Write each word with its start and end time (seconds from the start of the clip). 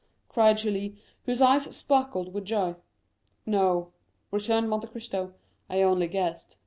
cried 0.29 0.57
Julie, 0.57 0.97
whose 1.25 1.43
eyes 1.43 1.75
sparkled 1.77 2.33
with 2.33 2.43
joy. 2.45 2.73
"No," 3.45 3.93
returned 4.31 4.67
Monte 4.67 4.87
Cristo 4.87 5.35
"I 5.69 5.83
only 5.83 6.07
guessed. 6.07 6.57